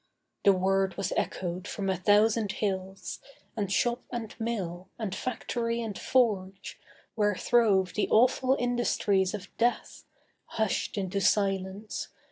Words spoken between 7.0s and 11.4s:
Where throve the awful industries of death, Hushed into